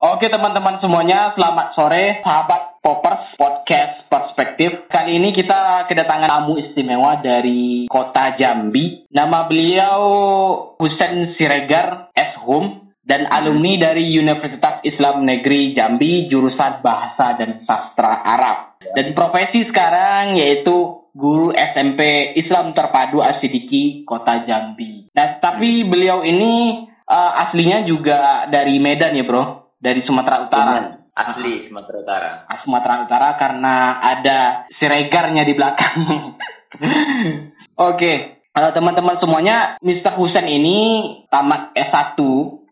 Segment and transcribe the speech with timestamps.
[0.00, 4.88] Oke teman-teman semuanya, selamat sore sahabat Poppers Podcast Perspektif.
[4.88, 9.04] Kali ini kita kedatangan tamu istimewa dari kota Jambi.
[9.12, 10.00] Nama beliau
[10.80, 12.32] Husen Siregar S.
[12.48, 18.80] Hum dan alumni dari Universitas Islam Negeri Jambi jurusan Bahasa dan Sastra Arab.
[18.96, 25.12] Dan profesi sekarang yaitu guru SMP Islam Terpadu Asidiki Kota Jambi.
[25.12, 30.76] Nah, tapi beliau ini uh, aslinya juga dari Medan ya, Bro dari Sumatera Utara.
[31.10, 32.30] Asli Sumatera Utara.
[32.46, 34.38] Ah, Sumatera Utara karena ada
[34.78, 35.96] siregarnya di belakang.
[37.80, 38.16] Oke, okay.
[38.54, 40.14] uh, teman-teman semuanya, Mr.
[40.20, 40.78] Husen ini
[41.32, 42.20] tamat S1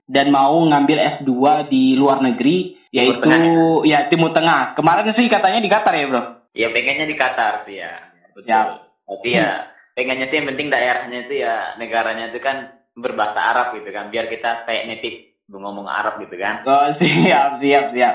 [0.04, 1.32] dan mau ngambil S2
[1.72, 4.76] di luar negeri, yaitu Timur ya Timur Tengah.
[4.76, 6.22] Kemarin sih katanya di Qatar ya, Bro?
[6.52, 7.92] Iya, pengennya di Qatar sih ya.
[8.36, 8.52] Betul.
[8.52, 8.60] Ya.
[9.08, 9.50] Tapi ya
[9.96, 14.26] pengennya sih yang penting daerahnya itu ya negaranya itu kan berbahasa Arab gitu kan, biar
[14.26, 16.60] kita kayak native ngomong Arab gitu kan.
[16.68, 18.14] Oh, siap, siap, siap.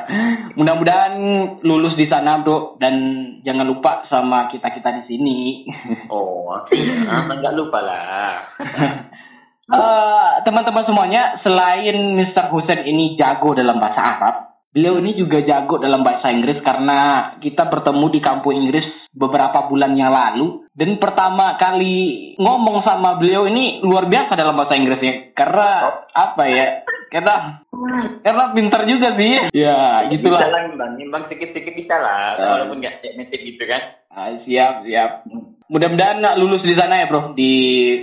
[0.54, 1.18] Mudah-mudahan
[1.66, 2.96] lulus di sana, Bro, dan
[3.42, 5.38] jangan lupa sama kita-kita di sini.
[6.14, 8.46] Oh, iya, enggak lupa lah.
[9.74, 12.54] uh, teman-teman semuanya, selain Mr.
[12.54, 14.36] Husen ini jago dalam bahasa Arab,
[14.70, 19.94] beliau ini juga jago dalam bahasa Inggris karena kita bertemu di kampung Inggris beberapa bulan
[19.94, 25.68] yang lalu dan pertama kali ngomong sama beliau ini luar biasa dalam bahasa Inggrisnya karena
[25.86, 25.94] oh.
[26.18, 26.66] apa ya
[27.14, 27.62] kita
[28.26, 29.38] karena pintar juga sih.
[29.54, 30.42] Ya gitulah.
[30.42, 32.46] Bisa lah nimbang nimbang sedikit sedikit bisa lah uh.
[32.58, 33.82] walaupun nggak mesti gitu kan.
[34.10, 35.30] Ah, siap siap.
[35.70, 37.38] Mudah-mudahan nak lulus di sana ya bro?
[37.38, 37.54] Di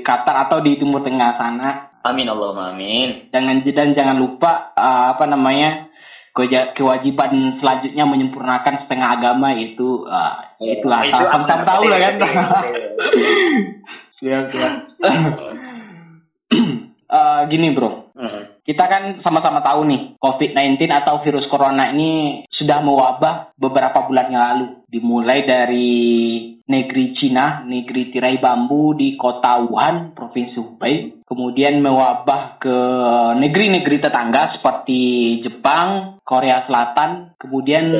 [0.06, 1.90] Qatar atau di Timur Tengah sana.
[2.06, 3.34] Amin Allah amin.
[3.34, 5.90] Jangan dan jangan lupa uh, apa namanya
[6.78, 10.06] kewajiban selanjutnya menyempurnakan setengah agama itu.
[10.06, 11.02] Uh, itulah.
[11.02, 12.14] Itu sama tahu lah kan?
[14.20, 14.74] Siap siap.
[17.10, 18.09] Uh, gini bro
[18.64, 24.44] kita kan sama-sama tahu nih COVID-19 atau virus corona ini sudah mewabah beberapa bulan yang
[24.44, 25.98] lalu dimulai dari
[26.70, 31.18] negeri Cina, negeri tirai bambu di kota Wuhan, Provinsi Hubei.
[31.26, 32.76] Kemudian mewabah ke
[33.38, 34.98] negeri-negeri tetangga seperti
[35.42, 37.90] Jepang, Korea Selatan, kemudian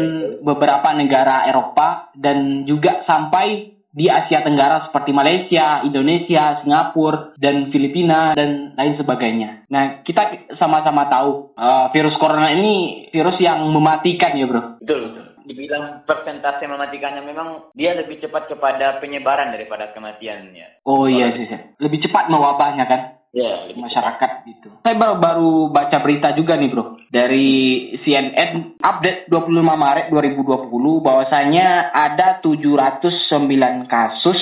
[0.43, 8.31] beberapa negara Eropa, dan juga sampai di Asia Tenggara seperti Malaysia, Indonesia, Singapura, dan Filipina,
[8.39, 9.67] dan lain sebagainya.
[9.67, 14.79] Nah, kita sama-sama tahu uh, virus corona ini virus yang mematikan ya bro.
[14.79, 20.87] Betul, betul dibilang persentase mematikannya memang dia lebih cepat kepada penyebaran daripada kematiannya.
[20.87, 21.50] Oh iya sih,
[21.83, 23.19] lebih cepat mewabahnya kan?
[23.31, 24.75] Ya, masyarakat gitu.
[24.83, 30.67] Saya baru baru baca berita juga nih bro dari CNN update 25 Maret 2020
[30.99, 34.41] bahwasanya ada 709 kasus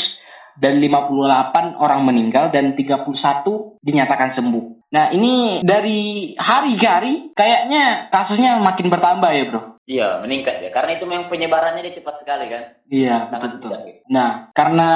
[0.59, 3.07] dan 58 orang meninggal dan 31
[3.83, 4.79] dinyatakan sembuh.
[4.89, 9.63] Nah ini dari hari ke hari kayaknya kasusnya makin bertambah ya bro.
[9.89, 12.65] Iya meningkat ya karena itu memang penyebarannya dia cepat sekali kan.
[12.89, 13.73] Iya betul.
[13.85, 14.05] Gitu.
[14.09, 14.91] Nah karena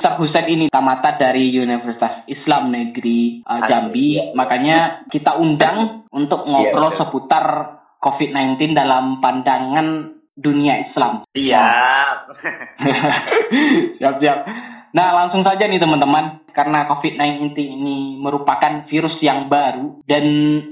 [0.00, 4.24] Ustaz Husain ini tamata dari Universitas Islam Negeri uh, Jambi iya.
[4.32, 4.78] makanya
[5.12, 7.46] kita undang untuk ngobrol iya, seputar
[8.00, 11.24] COVID-19 dalam pandangan dunia Islam.
[11.32, 12.18] Siap.
[14.00, 14.38] siap siap.
[14.94, 20.24] Nah, langsung saja nih teman-teman, karena COVID-19 ini merupakan virus yang baru dan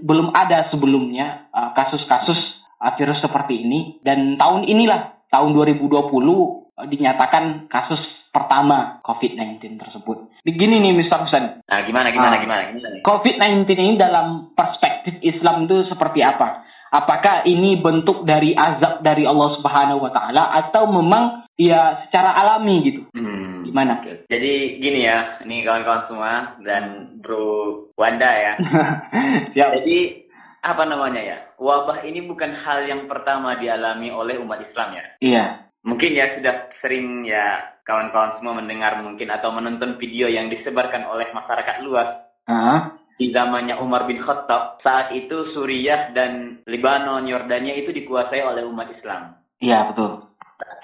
[0.06, 2.38] belum ada sebelumnya uh, kasus-kasus
[2.78, 7.98] uh, virus seperti ini dan tahun inilah tahun 2020 uh, dinyatakan kasus
[8.30, 10.30] pertama COVID-19 tersebut.
[10.46, 11.26] Begini nih Mr.
[11.26, 11.66] Husen.
[11.66, 13.02] Nah, gimana gimana uh, gimana gimana.
[13.02, 16.62] COVID-19 ini dalam perspektif Islam itu seperti apa?
[16.94, 22.76] Apakah ini bentuk dari azab dari Allah Subhanahu wa taala atau memang ya secara alami
[22.86, 23.02] gitu?
[23.16, 23.41] Hmm
[23.72, 24.04] Gimana?
[24.28, 24.52] Jadi
[24.84, 28.52] gini ya, ini kawan-kawan semua dan Bro Wanda ya.
[29.56, 29.80] Siap.
[29.80, 30.28] Jadi
[30.60, 31.38] apa namanya ya?
[31.56, 35.04] Wabah ini bukan hal yang pertama dialami oleh umat Islam ya.
[35.24, 35.44] Iya.
[35.88, 41.32] Mungkin ya sudah sering ya kawan-kawan semua mendengar mungkin atau menonton video yang disebarkan oleh
[41.32, 42.28] masyarakat luas.
[42.44, 42.92] Uh-huh.
[43.16, 48.92] Di zamannya Umar bin Khattab, saat itu Suriah dan Lebanon, Yordania itu dikuasai oleh umat
[48.92, 49.40] Islam.
[49.64, 50.31] Iya, betul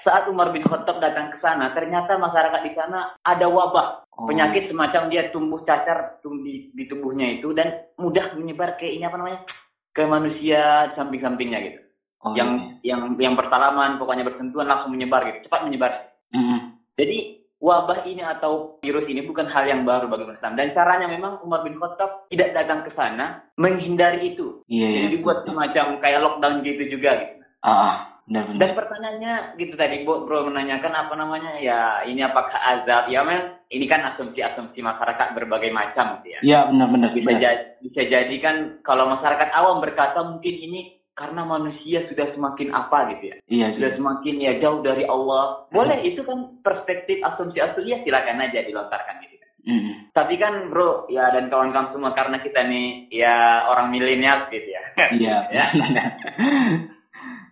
[0.03, 4.07] saat Umar bin Khattab datang ke sana, ternyata masyarakat di sana ada wabah.
[4.15, 4.27] Oh.
[4.27, 9.17] Penyakit semacam dia tumbuh cacar di, di tubuhnya itu dan mudah menyebar ke ini apa
[9.19, 9.41] namanya?
[9.89, 11.79] ke manusia samping-sampingnya gitu.
[12.19, 12.95] Oh, yang iya.
[12.95, 15.91] yang yang bersalaman pokoknya bersentuhan langsung menyebar gitu, cepat menyebar.
[16.35, 16.59] Mm -hmm.
[16.99, 17.17] Jadi
[17.59, 21.63] wabah ini atau virus ini bukan hal yang baru bagi Islam dan caranya memang Umar
[21.63, 24.63] bin Khattab tidak datang ke sana menghindari itu.
[24.67, 25.11] Yeah, Jadi yeah.
[25.15, 27.35] dibuat semacam kayak lockdown gitu juga gitu.
[27.63, 28.18] Ah.
[28.29, 28.61] Benar, benar.
[28.61, 33.57] Dan pertanyaannya gitu tadi bro, bro menanyakan apa namanya ya ini apakah azab ya men
[33.73, 36.39] ini kan asumsi-asumsi masyarakat berbagai macam gitu ya.
[36.45, 37.09] Iya benar-benar.
[37.17, 38.55] Bisa jadi bisa jadi kan
[38.85, 43.35] kalau masyarakat awam berkata mungkin ini karena manusia sudah semakin apa gitu ya.
[43.49, 45.67] Iya, Sudah semakin ya jauh dari Allah.
[45.73, 49.35] Boleh itu kan perspektif asumsi-asumsi ya silakan aja dilontarkan gitu.
[49.67, 50.15] Mm.
[50.15, 54.83] Tapi kan bro, ya dan kawan-kawan semua karena kita nih ya orang milenial gitu ya.
[55.17, 55.37] Iya.
[55.57, 55.65] ya.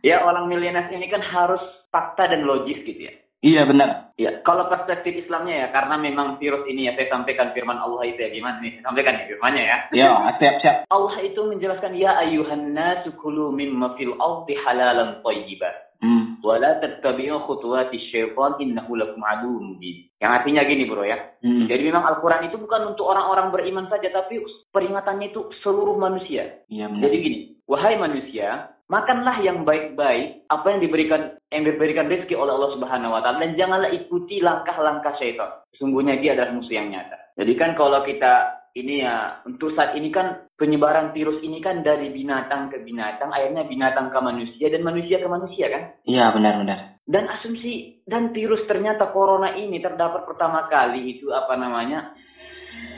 [0.02, 1.62] ya orang milenial ini kan harus
[1.94, 3.14] fakta dan logis gitu ya.
[3.46, 4.18] Iya benar.
[4.18, 8.18] Ya, kalau perspektif Islamnya ya, karena memang virus ini ya, saya sampaikan firman Allah itu
[8.18, 8.82] ya, gimana nih?
[8.82, 9.78] Saya sampaikan ya firmannya ya.
[9.94, 10.10] Ya,
[10.42, 10.76] siap siap.
[10.90, 15.76] Allah itu menjelaskan, Ya ayuhan nasu kulu mimma fil ardi halalan tayyiban.
[16.02, 16.42] Hmm.
[16.46, 20.06] Wala tattabi'u khutuwati syaitan innahu lakum aduwwun mubin.
[20.22, 21.18] Yang artinya gini bro ya.
[21.42, 21.66] Hmm.
[21.66, 24.42] Jadi memang Al-Quran itu bukan untuk orang-orang beriman saja, tapi
[24.74, 26.62] peringatannya itu seluruh manusia.
[26.70, 27.02] Iya benar.
[27.06, 32.72] Jadi gini, wahai manusia, makanlah yang baik-baik apa yang diberikan yang diberikan rezeki oleh Allah
[32.76, 35.64] Subhanahu wa taala dan janganlah ikuti langkah-langkah syaitan.
[35.76, 37.36] Sesungguhnya dia adalah musuh yang nyata.
[37.38, 42.14] Jadi kan kalau kita ini ya untuk saat ini kan penyebaran virus ini kan dari
[42.14, 45.84] binatang ke binatang, akhirnya binatang ke manusia dan manusia ke manusia kan?
[46.08, 46.80] Iya benar benar.
[47.08, 52.16] Dan asumsi dan virus ternyata corona ini terdapat pertama kali itu apa namanya?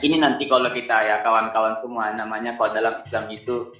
[0.00, 3.72] Ini nanti kalau kita ya kawan-kawan semua namanya kalau dalam Islam itu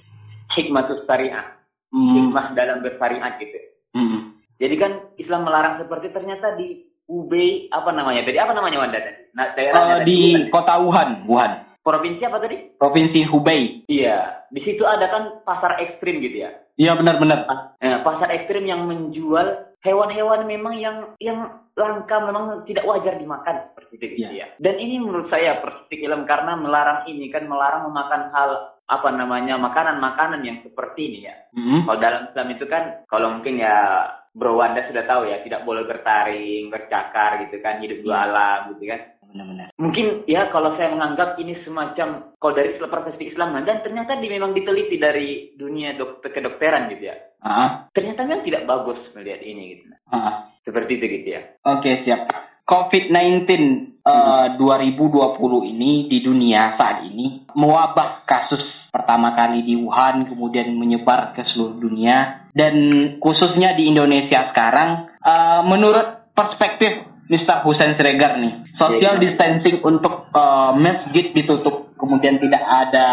[0.57, 1.60] hikmatus syariah
[1.91, 2.13] Hmm.
[2.15, 3.59] hikmah dalam bersyariat gitu.
[3.91, 4.39] Hmm.
[4.57, 9.21] Jadi kan Islam melarang seperti ternyata di Hubei apa namanya tadi apa namanya Wanda tadi?
[9.35, 11.51] Nah, Eh, daerahnya tadi di kota Wuhan, Wuhan,
[11.83, 12.57] provinsi apa tadi?
[12.79, 13.83] provinsi Hubei.
[13.91, 16.51] Iya, di situ ada kan pasar ekstrim gitu ya.
[16.75, 17.47] Iya benar benar.
[17.79, 23.93] Nah, pasar ekstrim yang menjual hewan-hewan memang yang yang langka memang tidak wajar dimakan seperti
[23.97, 24.29] itu gitu Iya.
[24.35, 24.47] ya.
[24.59, 28.51] Dan ini menurut saya perspektif Islam karena melarang ini kan melarang memakan hal
[28.91, 31.35] apa namanya makanan-makanan yang seperti ini ya.
[31.55, 31.87] Hmm.
[31.87, 33.77] Kalau dalam Islam itu kan, kalau mungkin ya
[34.35, 38.91] Bro Wanda sudah tahu ya, tidak boleh bertaring, bercakar gitu kan, hidup dua alam gitu
[38.91, 38.99] kan.
[39.31, 39.67] Benar benar.
[39.79, 44.51] Mungkin ya kalau saya menganggap ini semacam, kalau dari perspektif Islam, dan ternyata di, memang
[44.51, 47.15] diteliti dari dunia dokter kedokteran gitu ya.
[47.39, 47.87] Ah.
[47.95, 49.87] Ternyata memang tidak bagus melihat ini gitu.
[50.11, 50.51] ah.
[50.67, 51.41] Seperti itu gitu ya.
[51.63, 52.27] Oke siap.
[52.67, 53.49] COVID-19
[54.03, 58.61] eh, 2020 ini di dunia saat ini mewabah kasus
[58.91, 62.75] pertama kali di Wuhan kemudian menyebar ke seluruh dunia dan
[63.19, 67.63] khususnya di Indonesia sekarang eh, menurut perspektif Mr.
[67.63, 69.23] Hussein Siregar nih social Iya.
[69.23, 73.07] distancing untuk eh, masjid ditutup kemudian tidak ada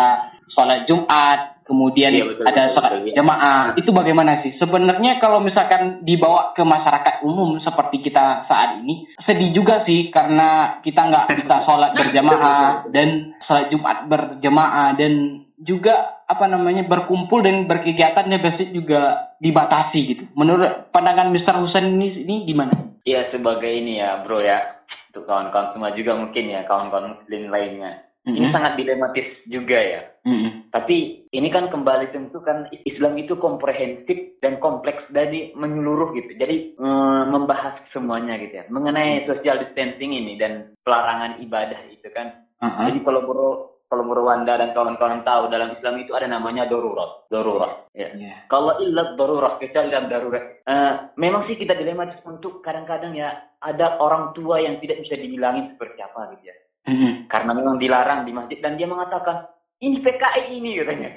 [0.50, 3.14] sholat Jumat kemudian Iya, betul, ada betul, sholat betul, iya.
[3.20, 9.04] jamaah itu bagaimana sih sebenarnya kalau misalkan dibawa ke masyarakat umum seperti kita saat ini
[9.22, 16.22] sedih juga sih karena kita nggak bisa sholat berjamaah dan sholat Jumat berjamaah dan juga
[16.24, 21.54] apa namanya berkumpul dan berkegiatan di masjid juga dibatasi gitu menurut pandangan Mr.
[21.58, 22.74] Husain ini ini gimana?
[23.02, 28.04] Ya sebagai ini ya bro ya, untuk kawan-kawan semua juga mungkin ya, kawan-kawan muslim lainnya.
[28.28, 28.52] Ini Mhm.
[28.52, 30.04] sangat dilematis juga ya.
[30.28, 30.68] Mhm.
[30.68, 36.36] Tapi ini kan kembali tentu kan Islam itu komprehensif dan kompleks dari menyeluruh gitu.
[36.36, 38.64] Jadi eh, membahas semuanya gitu ya.
[38.68, 42.44] Mengenai social distancing ini dan pelarangan ibadah itu kan.
[42.60, 42.92] Aha.
[42.92, 43.48] Jadi kalau bro
[43.88, 47.24] kalau bro Wanda dan kawan-kawan tahu dalam Islam itu ada namanya darurat.
[47.32, 47.88] Darurat.
[47.96, 48.12] Ya.
[48.12, 48.44] Iya.
[48.46, 50.44] Kalau ilat darurat, kecuali dalam darurat.
[50.62, 55.72] Eh, memang sih kita dilematis untuk kadang-kadang ya ada orang tua yang tidak bisa dibilangin
[55.74, 56.56] seperti apa gitu ya
[56.88, 57.28] Mhm.
[57.28, 59.44] karena memang dilarang di masjid dan dia mengatakan
[59.78, 61.08] ini PKI ini katanya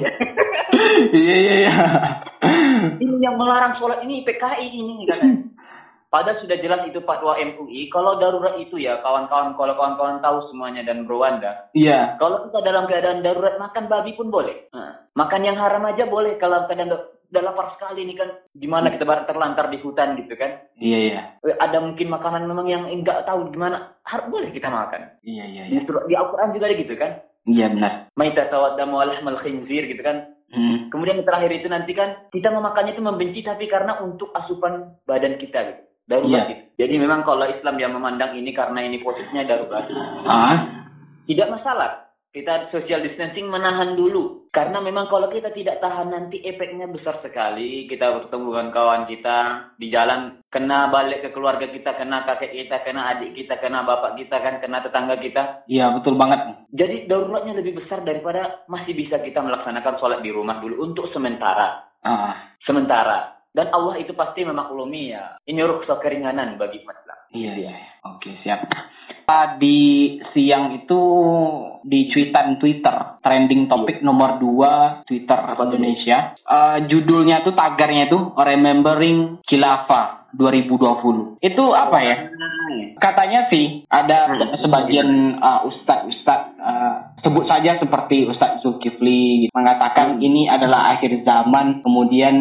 [0.00, 0.10] ya.
[1.12, 1.74] Iya iya iya.
[2.98, 5.36] ini yang melarang sholat ini PKI ini katanya
[6.14, 10.86] padahal sudah jelas itu fatwa MUI kalau darurat itu ya kawan-kawan kalau kawan-kawan tahu semuanya
[10.86, 12.14] dan berwanda Iya.
[12.16, 16.38] kalau kita dalam keadaan darurat makan babi pun boleh Nah, makan yang haram aja boleh
[16.38, 20.70] kalau keadaan da- udah lapar sekali nih kan gimana kita terlantar di hutan gitu kan
[20.78, 21.20] Iya iya.
[21.58, 25.82] Ada mungkin makanan memang yang enggak tahu gimana harus boleh kita makan Iya iya di,
[25.82, 25.98] iya.
[26.06, 27.12] di Al-Quran juga ada gitu kan
[27.44, 27.92] Iya benar.
[28.14, 30.32] maita tawaddamu walahmal khinzir gitu kan.
[30.48, 30.88] Mhm.
[30.88, 35.36] Kemudian yang terakhir itu nanti kan kita memakannya itu membenci tapi karena untuk asupan badan
[35.36, 35.82] kita gitu.
[36.04, 36.62] Darurat gitu.
[36.74, 39.86] Jadi memang kalau Islam yang memandang ini karena ini posisinya darurat.
[40.26, 40.56] Ah.
[41.24, 42.04] Tidak masalah.
[42.34, 44.50] Kita social distancing menahan dulu.
[44.50, 47.86] Karena memang kalau kita tidak tahan nanti efeknya besar sekali.
[47.86, 49.38] Kita bertemu dengan kawan kita
[49.78, 54.18] di jalan kena balik ke keluarga kita, kena kakek kita, kena adik kita, kena bapak
[54.18, 55.66] kita kan, kena tetangga kita.
[55.70, 56.66] Iya betul banget.
[56.74, 61.86] Jadi daruratnya lebih besar daripada masih bisa kita melaksanakan sholat di rumah dulu untuk sementara.
[62.02, 62.58] Ah.
[62.66, 63.33] Sementara.
[63.54, 65.38] Dan Allah itu pasti memaklumi ya.
[65.46, 67.18] Ini rukhsah keringanan bagi umat Islam.
[67.30, 67.74] Iya iya.
[68.02, 68.66] Oke siap.
[69.24, 71.00] Tadi siang itu
[71.80, 75.64] di cuitan Twitter trending topik nomor 2 Twitter Apa?
[75.70, 76.34] Indonesia.
[76.36, 81.38] Eh, judulnya tuh tagarnya tuh Remembering Khilafah 2020.
[81.40, 82.16] Itu apa ya?
[82.98, 84.60] Katanya sih ada Hmm.
[84.60, 85.08] sebagian
[85.38, 86.43] uh, ustadz-ustadz uh,
[87.24, 92.36] sebut saja seperti Ustadz Zulkifli mengatakan ini adalah akhir zaman, kemudian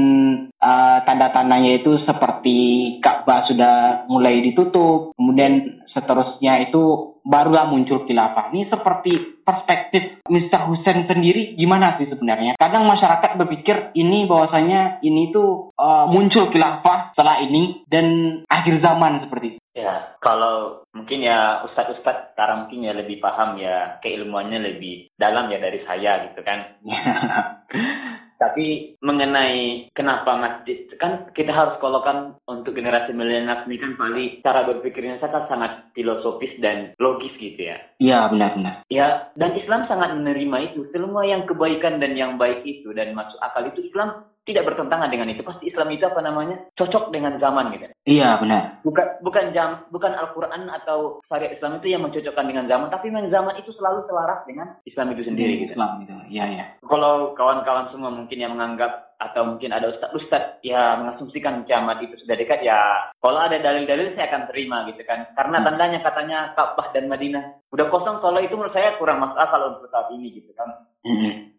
[0.59, 2.57] uh, tanda-tandanya itu seperti
[2.99, 8.51] Ka'bah sudah mulai ditutup, kemudian seterusnya itu barulah muncul khilafah.
[8.51, 10.67] Ini seperti perspektif Mr.
[10.67, 12.59] Hussein sendiri gimana sih sebenarnya?
[12.59, 18.05] Kadang masyarakat berpikir ini bahwasanya ini tuh uh, muncul khilafah setelah ini dan
[18.51, 19.62] akhir zaman seperti itu.
[19.73, 25.57] Ya, kalau mungkin ya ustadz-ustadz sekarang mungkin ya lebih paham ya keilmuannya lebih dalam ya
[25.57, 26.77] dari saya gitu kan.
[28.43, 34.43] Tapi mengenai kenapa masjid kan kita harus kalau kan untuk generasi milenial ini kan paling
[34.43, 37.79] cara berpikirnya sangat sangat filosofis dan logis gitu ya.
[38.03, 38.83] Iya benar-benar.
[38.91, 43.39] Ya dan Islam sangat menerima itu semua yang kebaikan dan yang baik itu dan masuk
[43.39, 45.41] akal itu Islam tidak bertentangan dengan itu.
[45.43, 46.55] Pasti Islam itu apa namanya?
[46.75, 47.87] cocok dengan zaman gitu.
[48.03, 48.83] Iya, benar.
[48.83, 53.31] Bukan bukan jam bukan Al-Qur'an atau syariat Islam itu yang mencocokkan dengan zaman, tapi memang
[53.31, 55.75] zaman itu selalu selaras dengan Islam itu sendiri gitu.
[55.75, 56.13] Islam itu.
[56.33, 56.65] Iya, iya.
[56.83, 62.35] Kalau kawan-kawan semua mungkin yang menganggap atau mungkin ada ustadz-ustadz yang mengasumsikan kiamat itu sudah
[62.35, 65.65] dekat ya kalau ada dalil-dalil saya akan terima gitu kan karena hmm.
[65.71, 69.87] tandanya katanya Ka'bah dan Madinah udah kosong kalau itu menurut saya kurang masuk akal untuk
[69.95, 70.75] saat ini gitu kan
[71.07, 71.52] hmm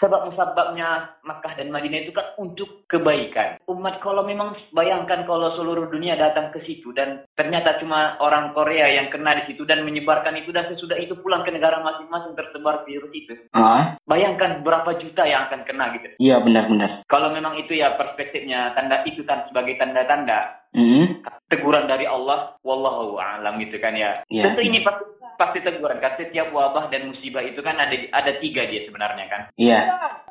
[0.00, 3.60] sebab musababnya Makkah dan Madinah itu kan untuk kebaikan.
[3.68, 8.92] Umat kalau memang bayangkan kalau seluruh dunia datang ke situ dan ternyata cuma orang Korea
[8.92, 12.84] yang kena di situ dan menyebarkan itu dan sesudah itu pulang ke negara masing-masing tersebar
[12.84, 13.34] virus itu.
[13.56, 13.96] Uh.
[14.04, 16.08] Bayangkan berapa juta yang akan kena gitu.
[16.20, 17.04] Iya benar-benar.
[17.08, 20.68] Kalau memang itu ya perspektifnya tanda itu kan sebagai tanda-tanda.
[20.76, 21.24] Mm.
[21.48, 24.20] Teguran dari Allah, wallahu a'lam gitu kan ya.
[24.28, 24.52] Yeah.
[24.52, 28.66] Tentu ini pasti pasti teguran kan setiap wabah dan musibah itu kan ada ada tiga
[28.68, 29.42] dia sebenarnya kan?
[29.56, 29.80] Iya.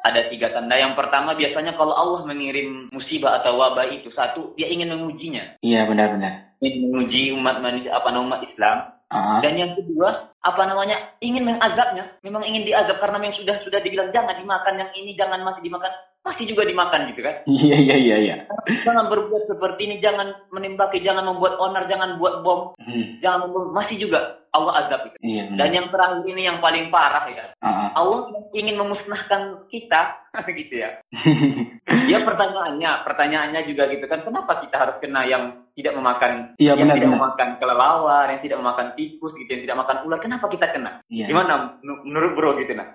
[0.06, 0.78] Ada tiga tanda.
[0.78, 5.58] Yang pertama biasanya kalau Allah mengirim musibah atau wabah itu satu dia ingin mengujinya.
[5.66, 6.58] Iya benar-benar.
[6.62, 8.96] Ingin menguji umat manusia apa nama Islam.
[9.06, 9.38] Uh-huh.
[9.38, 12.18] dan yang kedua apa namanya ingin mengazabnya.
[12.26, 15.94] Memang ingin diazab karena memang sudah sudah dibilang jangan dimakan yang ini jangan masih dimakan
[16.26, 18.36] masih juga dimakan gitu kan iya iya iya iya
[18.84, 23.22] jangan berbuat seperti ini jangan menembaki jangan membuat onar jangan buat bom hmm.
[23.22, 25.18] jangan membuat masih juga Allah azab itu.
[25.20, 27.52] Iya, Dan yang terakhir ini yang paling parah ya.
[27.60, 27.88] Uh-huh.
[27.92, 28.20] Allah
[28.56, 30.02] ingin memusnahkan kita
[30.64, 31.04] gitu ya.
[32.12, 36.88] ya pertanyaannya, pertanyaannya juga gitu kan, kenapa kita harus kena yang tidak memakan, iya, yang
[36.88, 37.20] benar, tidak benar.
[37.20, 40.92] memakan kelelawar, yang tidak memakan tikus gitu, yang tidak makan ular, kenapa kita kena?
[41.12, 41.28] Iya.
[41.28, 41.54] Gimana
[41.84, 42.88] menurut bro gitu nah?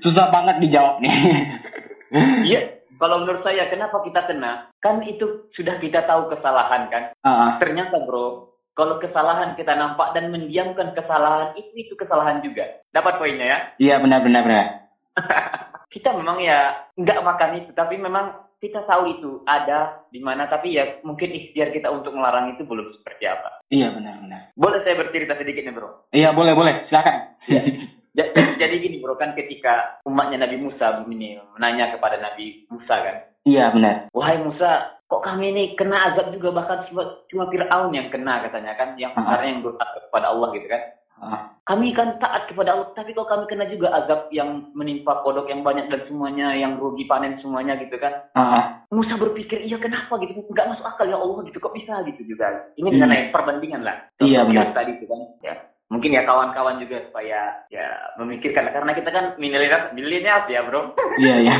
[0.00, 1.12] Susah banget dijawab nih.
[2.44, 2.60] Iya,
[3.02, 4.72] kalau menurut saya kenapa kita kena?
[4.82, 7.04] Kan itu sudah kita tahu kesalahan kan.
[7.22, 7.50] Uh-huh.
[7.62, 12.66] Ternyata bro, kalau kesalahan kita nampak dan mendiamkan kesalahan itu itu kesalahan juga.
[12.94, 13.58] Dapat poinnya ya?
[13.78, 14.66] Iya benar-benar benar.
[15.94, 20.74] kita memang ya nggak makan itu, tapi memang kita tahu itu ada di mana, tapi
[20.74, 23.62] ya mungkin ikhtiar kita untuk melarang itu belum seperti apa.
[23.70, 24.50] Iya benar-benar.
[24.58, 26.10] Boleh saya bercerita sedikit nih bro?
[26.10, 27.38] Iya boleh boleh, silakan.
[28.60, 33.16] Jadi gini bro kan ketika umatnya Nabi Musa ini menanya kepada Nabi Musa kan.
[33.46, 34.12] Iya benar.
[34.12, 36.52] Wahai Musa, kok kami ini kena azab juga?
[36.52, 36.90] Bahkan
[37.30, 38.98] cuma Fir'aun yang kena katanya kan?
[39.00, 40.82] Yang sebenarnya yang bertaat kepada Allah gitu kan?
[41.68, 45.60] Kami kan taat kepada Allah tapi kok kami kena juga azab yang menimpa kodok yang
[45.60, 48.12] banyak dan semuanya yang rugi panen semuanya gitu kan?
[48.88, 50.42] Musa berpikir iya kenapa gitu?
[50.48, 51.60] Nggak masuk akal ya Allah gitu.
[51.60, 52.72] Kok bisa gitu juga?
[52.76, 53.32] Ini dengan hmm.
[53.32, 53.96] perbandingan lah.
[54.20, 54.72] Iya benar.
[54.72, 55.20] tadi itu kan?
[55.44, 55.54] Ya
[55.88, 57.86] mungkin ya kawan-kawan juga supaya ya
[58.20, 60.92] memikirkan karena kita kan milenial milenial ya bro
[61.24, 61.56] iya iya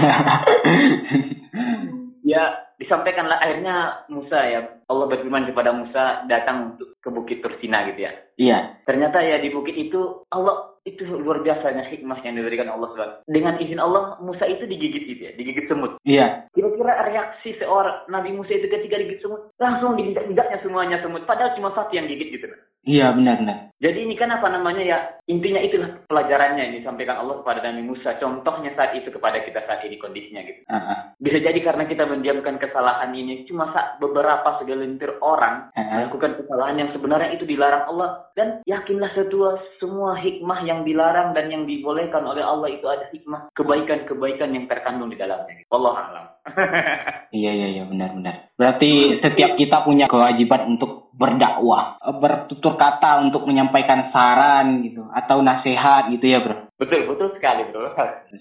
[2.37, 2.43] ya
[2.79, 8.13] disampaikanlah akhirnya Musa ya Allah berfirman kepada Musa datang untuk ke bukit Tursina gitu ya.
[8.39, 8.59] Iya.
[8.87, 13.29] Ternyata ya di bukit itu Allah itu luar biasanya hikmah yang diberikan Allah SWT.
[13.29, 15.99] Dengan izin Allah Musa itu digigit gitu ya, digigit semut.
[16.07, 16.49] Iya.
[16.55, 21.27] Kira-kira reaksi seorang Nabi Musa itu ketika digigit semut langsung diinjak-injaknya semuanya semut.
[21.27, 22.47] Padahal cuma satu yang gigit gitu.
[22.87, 23.69] Iya benar-benar.
[23.79, 24.99] Jadi ini kan apa namanya ya
[25.31, 28.19] intinya itulah pelajarannya yang disampaikan Allah kepada Nabi Musa.
[28.19, 30.67] Contohnya saat itu kepada kita saat ini kondisinya gitu.
[30.67, 30.99] Uh -huh.
[31.23, 35.95] Bisa jadi karena kita mendiamkan kesalahan ini cuma saat beberapa segelintir orang uh -huh.
[35.95, 41.47] melakukan kesalahan yang sebenarnya itu dilarang Allah dan yakinlah setua semua hikmah yang dilarang dan
[41.47, 45.55] yang dibolehkan oleh Allah itu ada hikmah kebaikan-kebaikan yang terkandung di dalamnya.
[45.71, 46.27] Allah alam.
[47.39, 48.51] iya iya iya benar-benar.
[48.59, 56.15] Berarti setiap kita punya kewajiban untuk berdakwah, bertutur kata untuk menyampaikan saran gitu atau nasihat
[56.15, 56.71] gitu ya, Bro.
[56.79, 57.91] Betul, betul sekali, Bro.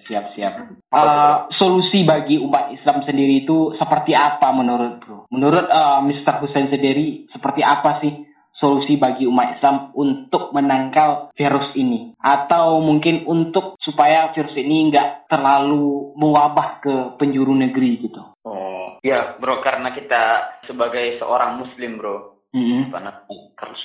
[0.06, 0.54] Siap, siap.
[0.94, 5.18] Uh, solusi bagi umat Islam sendiri itu seperti apa menurut Bro?
[5.34, 6.46] Menurut uh, Mr.
[6.46, 8.14] Hussein sendiri seperti apa sih
[8.58, 15.30] solusi bagi umat Islam untuk menangkal virus ini atau mungkin untuk supaya virus ini nggak
[15.30, 18.22] terlalu mewabah ke penjuru negeri gitu.
[18.46, 20.24] Oh, ya bro karena kita
[20.66, 22.82] sebagai seorang muslim bro Mm-hmm.
[22.90, 23.12] Karena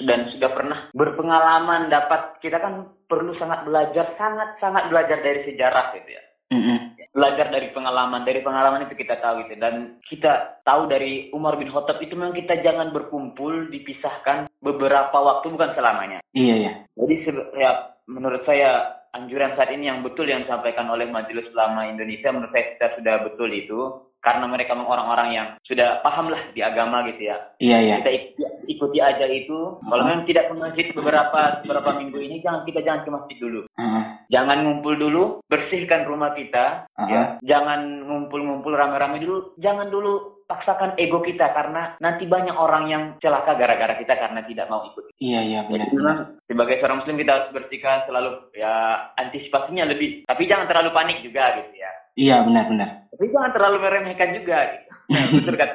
[0.01, 6.11] sudah sudah pernah berpengalaman dapat kita kan perlu sangat belajar, sangat-sangat belajar dari sejarah gitu
[6.17, 6.23] ya.
[6.53, 6.79] Mm-mm.
[7.13, 9.57] Belajar dari pengalaman, dari pengalaman itu kita tahu gitu.
[9.61, 15.53] Dan kita tahu dari Umar bin Khattab itu memang kita jangan berkumpul, dipisahkan beberapa waktu,
[15.53, 16.25] bukan selamanya.
[16.33, 16.73] Iya ya.
[16.97, 17.15] Jadi
[17.57, 17.71] ya,
[18.09, 22.77] menurut saya anjuran saat ini yang betul yang disampaikan oleh Majelis Ulama Indonesia menurut saya
[22.77, 23.81] kita sudah betul itu
[24.23, 27.37] karena mereka memang orang-orang yang sudah paham lah di agama gitu ya.
[27.59, 27.97] Iya ya.
[28.01, 29.83] Kita ikuti, ikuti aja itu.
[29.83, 33.61] Kalau memang tidak ke masjid beberapa beberapa minggu ini jangan kita jangan ke masjid dulu.
[33.75, 34.05] Heeh.
[34.33, 37.09] Jangan ngumpul dulu, bersihkan rumah kita, Heeh.
[37.13, 37.23] ya.
[37.45, 39.53] Jangan ngumpul-ngumpul rame-rame dulu.
[39.61, 44.69] Jangan dulu paksakan ego kita karena nanti banyak orang yang celaka gara-gara kita karena tidak
[44.69, 45.13] mau ikut.
[45.17, 45.89] Iya iya benar.
[45.89, 48.73] Jadi memang sebagai seorang muslim kita harus bersihkan selalu ya
[49.17, 50.29] antisipasinya lebih.
[50.29, 51.93] Tapi jangan terlalu panik juga gitu ya.
[52.13, 52.89] Iya benar benar.
[53.17, 54.89] Tapi jangan terlalu meremehkan juga gitu.
[55.41, 55.71] Betul kan?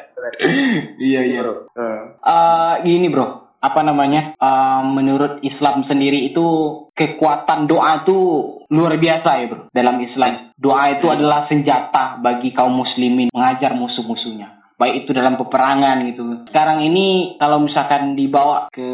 [1.02, 1.40] Iya iya.
[1.42, 1.54] Bro.
[1.78, 4.38] Eh gini bro, apa namanya?
[4.38, 6.46] Eh, menurut Islam sendiri itu
[6.94, 8.18] kekuatan doa itu
[8.70, 10.54] luar biasa ya bro dalam Islam.
[10.58, 14.78] Doa itu adalah senjata bagi kaum muslimin mengajar musuh-musuhnya.
[14.78, 16.22] Baik itu dalam peperangan gitu.
[16.54, 18.90] Sekarang ini kalau misalkan dibawa ke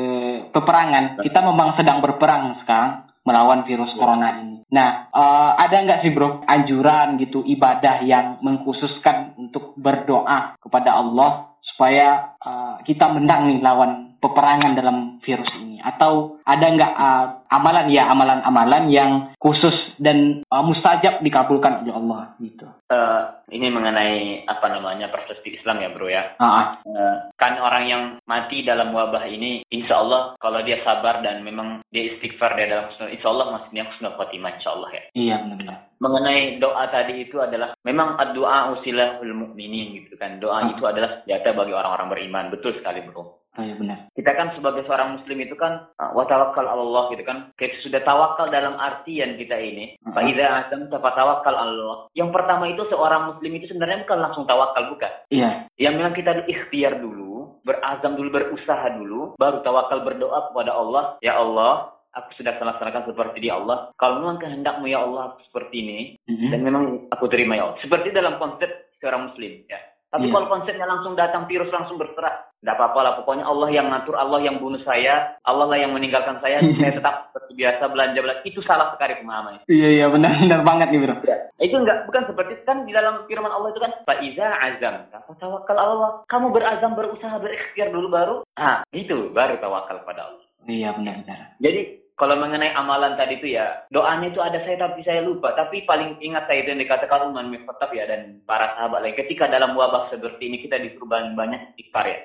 [0.56, 4.64] peperangan, kita memang sedang berperang sekarang melawan virus corona ini.
[4.72, 11.56] Nah, eh, ada nggak sih bro anjuran gitu ibadah yang mengkhususkan untuk berdoa kepada Allah
[11.74, 15.84] supaya eh, kita menang nih lawan peperangan dalam virus ini?
[15.84, 22.22] Atau ada nggak eh, amalan ya amalan-amalan yang khusus dan eh, mustajab dikabulkan oleh Allah
[22.40, 22.64] gitu?
[22.88, 26.24] Eh, ini mengenai apa namanya perspektif Islam ya bro ya.
[26.40, 26.80] Ah.
[26.88, 31.84] Eh, kan orang yang mati dalam wabah ini, insya Allah kalau dia sabar dan memang
[31.92, 35.04] dia istighfar dia dalam husnul, insya Allah masihnya husnul khotimah insya Allah ya.
[35.14, 35.78] iya benar-benar.
[36.00, 40.40] Mengenai doa tadi itu adalah memang doa usilahul mukminin gitu kan.
[40.40, 40.72] Doa Ah.
[40.72, 42.46] itu adalah senjata bagi orang-orang beriman.
[42.56, 43.43] Betul sekali bro.
[43.54, 44.10] Oh, iya benar.
[44.18, 47.54] Kita kan sebagai seorang muslim itu kan uh, wa tawakkal ala Allah gitu kan.
[47.54, 49.94] Kita sudah tawakal dalam artian kita ini.
[50.02, 50.10] Mhm.
[50.10, 51.98] Fa idza azamta fatawakal ala Allah.
[52.18, 55.12] Yang pertama itu seorang muslim itu sebenarnya bukan langsung tawakal bukan.
[55.30, 55.70] Iya.
[55.78, 61.04] Yang memang kita ikhtiar dulu, berazam dulu, berusaha dulu, baru tawakal berdoa kepada Allah.
[61.22, 63.94] Ya Allah, aku sudah melaksanakan seperti di Allah.
[64.02, 66.50] Kalau memang kehendakmu ya Allah seperti ini, Mhm.
[66.50, 67.78] dan memang aku terima ya Allah.
[67.86, 69.78] Seperti dalam konsep seorang muslim ya.
[70.14, 70.34] Tapi Iya.
[70.38, 73.14] kalau konsepnya langsung datang virus langsung berserah, tidak apa-apa lah.
[73.18, 76.62] Pokoknya Allah yang ngatur, Allah yang bunuh saya, Allah lah yang meninggalkan saya.
[76.78, 78.46] saya tetap seperti biasa belanja belanja.
[78.46, 79.66] Itu salah sekali pemahaman.
[79.66, 81.18] Iya iya benar-benar banget nih bro.
[81.26, 81.38] Ya.
[81.58, 84.96] Itu enggak bukan seperti kan di dalam firman Allah itu kan faiza azam.
[85.42, 86.22] Tawakal Allah.
[86.30, 88.36] Kamu berazam berusaha berikhtiar dulu baru.
[88.54, 90.46] Ah, itu baru tawakal pada Allah.
[90.70, 91.58] Iya benar-benar.
[91.58, 95.54] Jadi kalau mengenai amalan tadi itu ya doanya itu ada saya tapi saya lupa.
[95.58, 99.18] Tapi paling ingat saya itu yang dikatakan Umar bin Khattab ya dan para sahabat lain.
[99.18, 102.20] Ketika dalam wabah seperti ini kita disuruh banyak istighfar ya.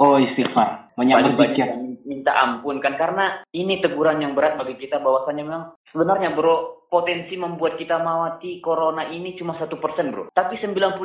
[0.00, 1.68] Oh istighfar, banyak berzikir.
[2.02, 5.62] minta ampun kan karena ini teguran yang berat bagi kita bahwasanya memang
[5.94, 10.98] sebenarnya bro potensi membuat kita mati corona ini cuma satu persen bro tapi 99%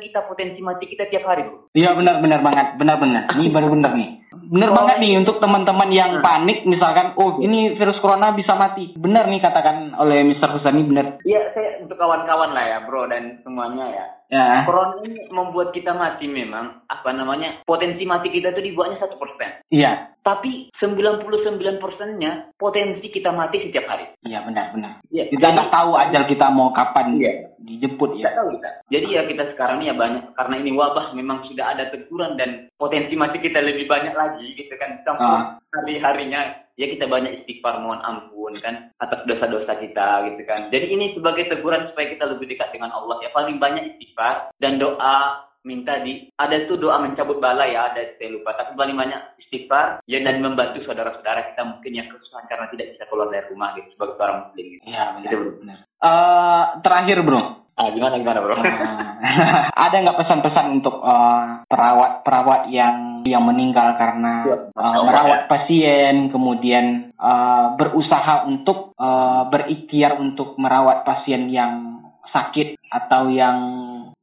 [0.00, 3.28] kita potensi mati kita tiap hari bro Iya benar-benar banget, benar-benar.
[3.36, 4.10] Ini baru benar nih.
[4.44, 6.24] Benar banget nih untuk teman-teman yang Hmm.
[6.24, 8.94] panik misalkan, oh ini virus corona bisa mati.
[8.94, 10.54] Benar nih katakan oleh Mr.
[10.54, 11.18] Husani benar.
[11.22, 14.60] Iya saya untuk kawan-kawan lah ya bro dan semuanya ya Ya.
[14.62, 19.64] corona ini membuat kita mati memang apa namanya potensi mati kita itu dibuatnya satu persen
[19.72, 20.12] Iya.
[20.20, 25.00] tapi 99 persennya potensi kita mati setiap hari Iya benar-benar.
[25.08, 27.32] Iya, Kita nggak tahu ajal kita mau kapan Iya.
[27.78, 28.34] Dijemput Tidak ya.
[28.34, 28.70] tahu kita.
[28.90, 32.66] Jadi ya kita sekarang ini ya banyak karena ini wabah memang sudah ada teguran dan
[32.74, 34.98] potensi mati kita lebih banyak lagi gitu kan.
[35.06, 35.62] Campur Ah.
[35.70, 36.40] hari-harinya
[36.74, 40.66] ya kita banyak istighfar mohon ampun kan atas dosa-dosa kita gitu kan.
[40.74, 44.76] Jadi ini sebagai teguran supaya kita lebih dekat dengan Allah ya paling banyak istighfar dan
[44.76, 49.20] doa minta di ada itu doa mencabut bala ya ada saya lupa tapi paling banyak
[49.42, 53.74] istighfar ya dan membantu saudara-saudara kita mungkin yang kesusahan karena tidak bisa keluar dari rumah
[53.76, 54.82] gitu sebagai seorang muslim gitu.
[54.86, 55.28] Iya benar.
[55.28, 55.78] Gitu, benar.
[55.98, 57.40] Eh, terakhir bro,
[57.78, 58.58] Ah gimana gimana bro?
[59.86, 67.14] Ada nggak pesan-pesan untuk eh, perawat-perawat yang yang meninggal karena Ya, eh, merawat pasien, kemudian
[67.14, 72.02] eh, berusaha untuk eh, berikhtiar untuk merawat pasien yang
[72.34, 73.58] sakit atau yang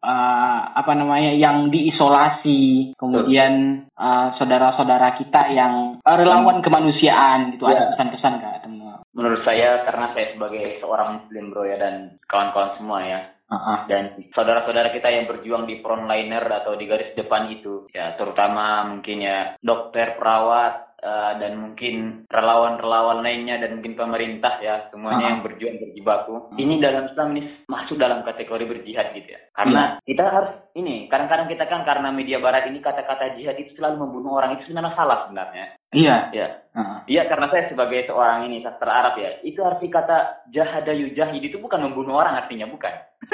[0.04, 7.80] eh, apa namanya yang diisolasi, kemudian eh, saudara-saudara kita yang relawan kemanusiaan gitu Ya.
[7.80, 9.00] ada pesan-pesan nggak teman?
[9.16, 13.86] Menurut saya karena saya sebagai seorang muslim bro ya dan kawan-kawan semua ya Ah.
[13.86, 19.22] dan saudara-saudara kita yang berjuang di frontliner atau di garis depan itu ya terutama mungkin
[19.22, 25.30] ya dokter perawat eh, dan mungkin relawan-relawan lainnya dan mungkin pemerintah ya semuanya Ah.
[25.38, 26.36] yang berjuang berjibaku.
[26.58, 29.42] Ini dalam Islam ini masuk dalam kategori berjihad gitu ya.
[29.54, 34.10] Karena kita harus ini kadang-kadang kita kan karena media barat ini kata-kata jihad itu selalu
[34.10, 36.18] membunuh orang itu sebenarnya salah sebenarnya Iya.
[36.36, 36.48] Ya.
[36.76, 36.98] Heeh.
[37.08, 41.56] Iya karena saya sebagai seorang ini sastra Arab ya, itu arti kata jahada yujahid itu
[41.56, 42.92] bukan membunuh orang artinya bukan.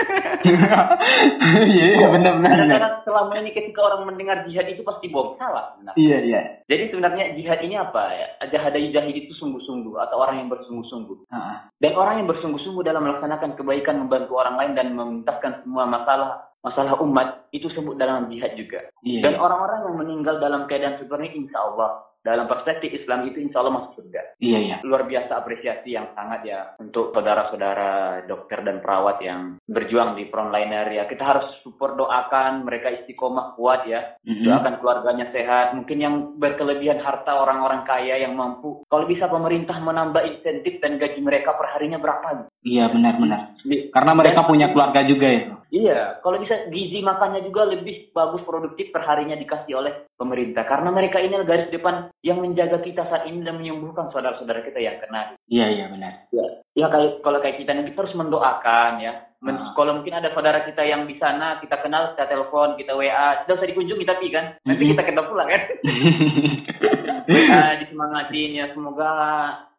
[1.51, 2.57] Iya, iya benar benar.
[2.65, 5.77] Karena selama ini ketika orang mendengar jihad itu pasti bom salah.
[5.77, 5.93] Benar.
[5.93, 6.41] Iya, iya.
[6.65, 8.27] Jadi sebenarnya jihad ini apa ya?
[8.49, 11.29] Jahada yujahid itu sungguh-sungguh atau orang yang bersungguh-sungguh.
[11.29, 11.57] Heeh.
[11.81, 16.93] Dan orang yang bersungguh-sungguh dalam melaksanakan kebaikan membantu orang lain dan mementaskan semua masalah masalah
[17.01, 18.85] umat itu sebut dalam jihad juga.
[19.01, 19.21] Iya.
[19.29, 23.59] Dan orang-orang yang meninggal dalam keadaan seperti ini insya Allah dalam perspektif Islam itu insya
[23.59, 24.37] Allah masuk surga.
[24.37, 24.75] Iya, iya.
[24.85, 27.89] Luar biasa apresiasi yang sangat ya untuk saudara-saudara
[28.25, 31.09] dokter dan perawat yang berjuang di frontliner ya.
[31.09, 34.15] Kita harus support doakan mereka istiqomah kuat ya.
[34.21, 34.45] Mhm.
[34.45, 35.73] Doakan keluarganya sehat.
[35.73, 38.85] Mungkin yang berkelebihan harta orang-orang kaya yang mampu.
[38.85, 42.45] Kalau bisa pemerintah menambah insentif dan gaji mereka perharinya berapa?
[42.61, 43.41] Iya, benar benar.
[43.61, 45.41] Di- Karena mereka Dan- punya keluarga juga ya.
[45.71, 50.67] Iya, kalau bisa gizi makannya juga lebih bagus produktif perharinya dikasih oleh pemerintah.
[50.67, 54.99] Karena mereka ini garis depan yang menjaga kita saat ini dan menyembuhkan saudara-saudara kita yang
[54.99, 55.39] kena.
[55.47, 56.27] Iya, iya benar.
[56.35, 59.13] Ya, ya kayak kalau kayak kita nih kita harus mendoakan ya.
[59.41, 59.73] Men- Ah.
[59.73, 63.57] Kalau mungkin ada saudara kita yang di sana kita kenal, kita telepon, kita WA, tidak
[63.57, 65.61] usah dikunjungi tapi kan nanti kita ketemu pulang kan.
[67.27, 69.11] WA disemangatin ya semoga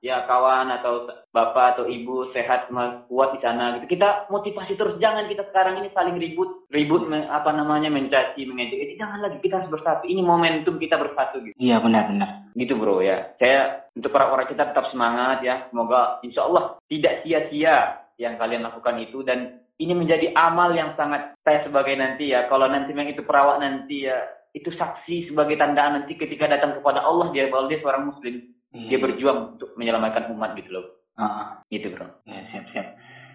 [0.02, 2.66] ya kawan atau bapak atau ibu sehat
[3.06, 3.96] kuat di sana gitu.
[3.96, 8.82] Kita motivasi terus jangan kita sekarang ini saling ribut, ribut me- apa namanya mencaci, mengejek.
[8.82, 10.04] Ini jangan lagi kita harus bersatu.
[10.10, 11.54] Ini momentum kita bersatu gitu.
[11.56, 12.30] Iya, benar benar.
[12.58, 13.32] Gitu bro ya.
[13.38, 15.70] Saya untuk para orang kita tetap semangat ya.
[15.70, 21.32] Semoga insya Allah tidak sia-sia yang kalian lakukan itu dan ini menjadi amal yang sangat
[21.46, 22.50] saya sebagai nanti ya.
[22.50, 24.18] Kalau nanti memang itu perawat nanti ya
[24.52, 28.34] itu saksi sebagai tandaan nanti ketika datang kepada Allah dia bahwa dia seorang muslim
[28.72, 29.00] dia Iya.
[29.00, 30.84] berjuang untuk menyelamatkan umat gitu loh
[31.16, 31.46] Heeh.
[31.70, 32.86] gitu bro Ya, siap siap.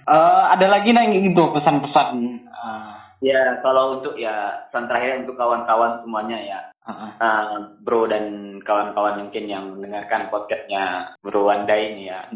[0.08, 2.37] Eh, ada lagi nang itu pesan-pesan.
[3.20, 7.10] Ya kalau untuk ya pesan terakhir untuk kawan-kawan semuanya ya heeh.
[7.18, 8.26] eh, bro dan
[8.62, 12.20] kawan-kawan mungkin yang mendengarkan podcastnya bro Wanda ini ya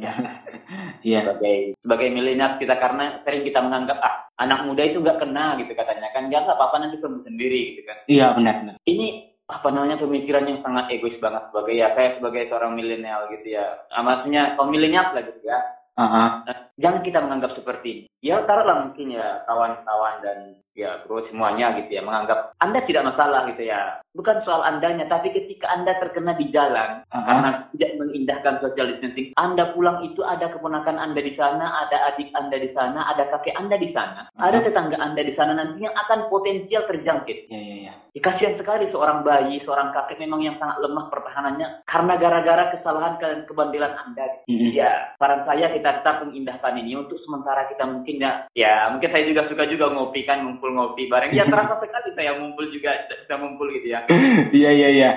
[1.02, 1.26] Iya.
[1.26, 5.74] sebagai sebagai milenial kita karena sering kita menganggap ah anak muda itu nggak kena gitu
[5.74, 8.76] katanya kan ya nggak apa-apa nanti sembuh sendiri gitu kan Iya benar benar.
[8.86, 9.08] ini
[9.52, 13.84] apa namanya pemikiran yang sangat egois banget sebagai ya saya sebagai seorang milenial gitu ya
[13.90, 15.60] ah, maksudnya kaum milenial lah gitu ya.
[16.48, 20.38] Nah, jangan kita menganggap seperti ini ya taruhlah mungkin ya kawan-kawan dan
[20.74, 25.32] ya bro semuanya gitu ya menganggap anda tidak masalah gitu ya bukan soal andanya tapi
[25.32, 27.26] ketika anda terkena di jalan Heeh.
[27.28, 32.32] karena tidak mengindahkan social distancing anda pulang itu ada keponakan anda di sana ada adik
[32.32, 34.66] anda di sana ada kakek anda di sana ada Mhm.
[34.66, 37.94] tetangga anda di sana nantinya akan potensial terjangkit Iya iya iya.
[38.12, 43.16] Ya, kasihan sekali seorang bayi, seorang kakek memang yang sangat lemah pertahanannya karena gara-gara kesalahan
[43.24, 44.28] dan kebandelan Anda.
[44.52, 44.76] Mhm.
[44.76, 49.24] Ya, saran saya kita tetap mengindahkan ini untuk sementara kita mungkin ya, ya mungkin saya
[49.24, 51.34] juga suka juga ngopi kan, ngumpul ngopi bareng.
[51.34, 54.06] Ya terasa sekali saya ngumpul juga, bisa ngumpul gitu ya.
[54.54, 55.12] Iya iya iya.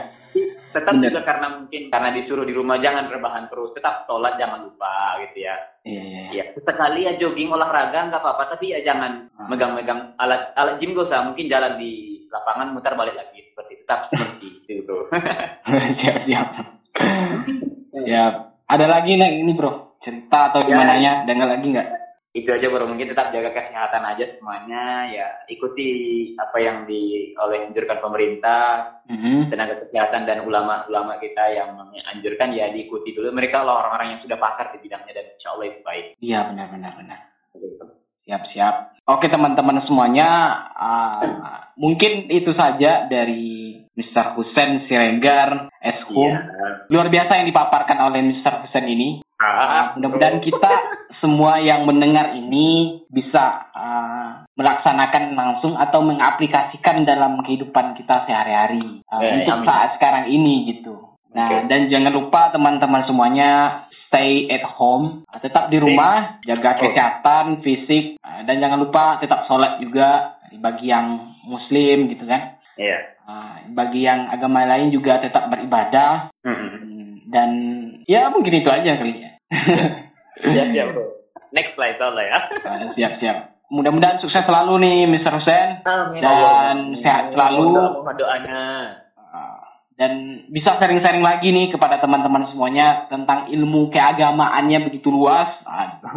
[0.74, 1.06] Tetap Benar.
[1.06, 4.90] juga karena mungkin karena disuruh di rumah jangan rebahan terus, tetap sholat jangan lupa
[5.22, 5.54] gitu ya.
[5.84, 6.22] Iya iya.
[6.32, 6.42] iya.
[6.42, 9.46] Ya, sesekali ya jogging olahraga nggak apa-apa, tapi ya jangan Ah.
[9.46, 14.08] megang-megang alat alat gym gak usah, mungkin jalan di lapangan mutar balik lagi seperti tetap
[14.10, 14.48] seperti
[14.80, 14.96] itu.
[16.00, 16.46] siap siap.
[18.00, 18.24] ya.
[18.64, 20.74] Ada lagi nang ini bro cerita atau Ya.
[20.74, 21.12] gimana ya?
[21.28, 21.88] Dengar lagi nggak?
[22.34, 25.86] Itu aja baru mungkin tetap jaga kesehatan aja semuanya ya ikuti
[26.34, 29.54] apa yang di oleh anjurkan pemerintah Mhm.
[29.54, 34.34] tenaga kesehatan dan ulama-ulama kita yang menganjurkan ya diikuti dulu mereka lah orang-orang yang sudah
[34.34, 37.18] pakar di bidangnya dan insya Allah itu baik Iya benar benar benar.
[38.24, 38.74] Siap siap.
[39.04, 40.28] Oke teman-teman semuanya,
[40.72, 41.20] ah,
[41.76, 44.32] mungkin itu saja dari Mr.
[44.34, 46.32] Husen Siregar, Eshum.
[46.32, 46.40] Iya.
[46.88, 48.64] Luar biasa yang dipaparkan oleh Mr.
[48.64, 49.08] Husen ini.
[49.36, 50.72] Ah, Mudah-mudahan kita
[51.20, 59.18] semua yang mendengar ini bisa ah, melaksanakan langsung atau mengaplikasikan dalam kehidupan kita sehari-hari ah,
[59.18, 59.66] Eh, untuk amin.
[59.66, 60.94] saat sekarang ini gitu.
[61.30, 61.66] Nah, Oke.
[61.66, 63.50] dan jangan lupa teman-teman semuanya
[64.06, 66.78] stay at home, Ah, tetap di rumah, jaga Oh.
[66.84, 72.54] kesehatan fisik ah, dan jangan lupa tetap sholat juga bagi yang muslim gitu kan.
[72.74, 76.70] iya Ah, bagi yang agama lain juga tetap beribadah Mm-mm.
[76.76, 77.03] Hmm,
[77.34, 77.50] dan
[78.06, 79.30] ya mungkin itu aja kali ya.
[80.38, 81.04] siap siap bro
[81.50, 83.38] next lah insya Allah ya Ah, siap siap.
[83.72, 85.32] Mudah-mudahan sukses selalu nih Mr.
[85.34, 86.20] Hussein Amin.
[86.22, 87.32] Dan Allahumma sehat amin.
[87.34, 87.66] selalu.
[87.74, 88.62] Mohon doanya
[89.34, 89.58] Ah,
[89.98, 90.12] dan
[90.46, 95.50] bisa sharing-sharing lagi nih kepada teman-teman semuanya tentang ilmu keagamaannya begitu luas.
[95.66, 96.14] Aduh.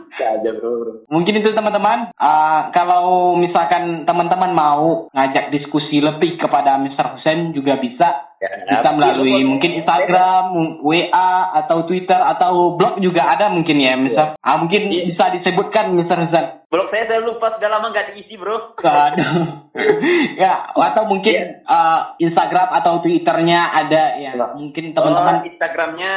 [0.23, 0.93] Aja bro, bro.
[1.09, 2.13] Mungkin itu teman-teman.
[2.15, 7.17] Ah, kalau misalkan teman-teman mau ngajak diskusi lebih kepada Mr.
[7.17, 8.31] Hussein juga bisa.
[8.41, 11.31] Ya, Bisa melalui mungkin Instagram, WA
[11.61, 14.41] atau Twitter atau blog juga ada mungkin ya, Mr.
[14.41, 15.13] Ah, mungkin Iya.
[15.13, 16.17] bisa disebutkan Mr.
[16.25, 16.60] Hussein.
[16.71, 18.71] Blog saya saya lupa sudah lama nggak diisi bro.
[18.79, 19.67] Aduh.
[20.41, 21.67] ya, atau mungkin Iya.
[21.67, 24.31] uh, Instagram atau Twitternya ada ya.
[24.39, 24.55] Iya.
[24.55, 26.13] Mungkin Oh, teman-teman Instagramnya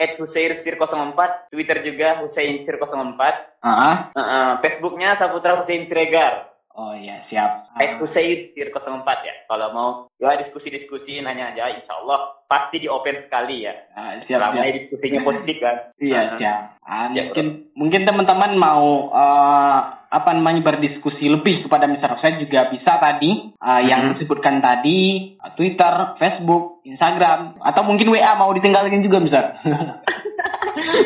[0.00, 1.20] @husairsir04,
[1.52, 3.20] Twitter juga husainsir04,
[3.60, 6.47] Ah, uh, uh, Facebooknya Saputra Husain Siregar.
[6.78, 7.74] Oh iya, siap.
[7.74, 8.78] Uh, Husainsir04
[9.20, 9.34] ya.
[9.50, 13.74] Kalau mau ya diskusi-diskusi nanya aja, insya Allah pasti di open sekali ya.
[13.92, 14.74] Ah, siap, Selama siap.
[14.78, 15.76] diskusinya positif kan.
[15.98, 16.58] Iya, Uh, siap.
[16.80, 22.14] Ah, Ya, mungkin mungkin teman-teman mau uh, apa namanya berdiskusi lebih kepada Mr.
[22.14, 24.10] Offset juga bisa tadi uh, yang Mhm.
[24.14, 24.98] disebutkan tadi
[25.36, 29.44] uh, Twitter, Facebook, Instagram atau mungkin WA mau ditinggalin juga Mister.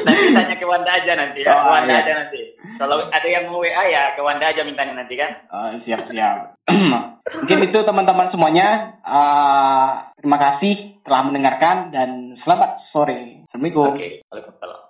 [0.07, 1.51] nanti tanya ke Wanda aja nanti ya.
[1.53, 2.03] Oh, Wanda iya.
[2.05, 2.41] aja nanti.
[2.79, 5.31] Kalau ada yang mau WA ya ke Wanda aja mintanya nanti kan.
[5.51, 6.59] Oh, siap siap.
[7.43, 8.99] Mungkin itu teman-teman semuanya.
[9.03, 13.47] Uh, terima kasih telah mendengarkan dan selamat sore.
[13.51, 13.95] Assalamualaikum.
[13.95, 14.82] Oke, Waalaikumsalam.